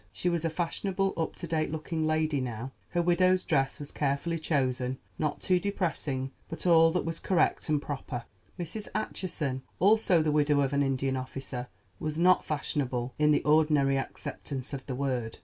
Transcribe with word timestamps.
She 0.11 0.29
was 0.29 0.43
a 0.43 0.49
fashionable, 0.49 1.13
up 1.15 1.35
to 1.35 1.45
date 1.47 1.71
looking 1.71 2.03
lady 2.03 2.41
now. 2.41 2.71
Her 2.89 3.03
widow's 3.03 3.43
dress 3.43 3.79
was 3.79 3.91
carefully 3.91 4.39
chosen—not 4.39 5.41
too 5.41 5.59
depressing, 5.59 6.31
but 6.49 6.65
all 6.65 6.91
that 6.93 7.05
was 7.05 7.19
correct 7.19 7.69
and 7.69 7.79
proper. 7.79 8.23
Mrs. 8.57 8.87
Acheson, 8.95 9.61
also 9.79 10.23
the 10.23 10.31
widow 10.31 10.61
of 10.61 10.73
an 10.73 10.81
Indian 10.81 11.15
officer, 11.15 11.67
was 11.99 12.17
not 12.17 12.43
fashionable 12.43 13.13
in 13.19 13.29
the 13.31 13.43
ordinary 13.43 13.95
acceptance 13.99 14.73
of 14.73 14.83
the 14.87 14.95
word. 14.95 15.37